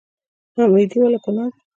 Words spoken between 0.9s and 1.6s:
ولې ګناه ده؟